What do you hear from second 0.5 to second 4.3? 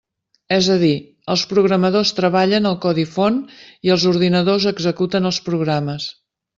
És a dir, els programadors treballen el codi font i els